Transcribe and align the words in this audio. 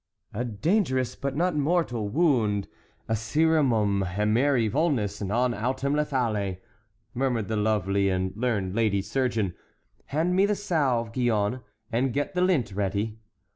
"A 0.33 0.43
dangerous 0.43 1.15
but 1.15 1.35
not 1.35 1.55
mortal 1.55 2.09
wound, 2.09 2.67
acerrimum 3.07 4.01
humeri 4.03 4.67
vulnus, 4.67 5.21
non 5.21 5.51
autem 5.53 5.93
lethale," 5.93 6.57
murmured 7.13 7.47
the 7.49 7.55
lovely 7.55 8.09
and 8.09 8.35
learned 8.35 8.73
lady 8.73 9.03
surgeon; 9.03 9.53
"hand 10.05 10.35
me 10.35 10.47
the 10.47 10.55
salve, 10.55 11.11
Gillonne, 11.13 11.61
and 11.91 12.13
get 12.13 12.33
the 12.33 12.41
lint 12.41 12.71
ready." 12.71 13.19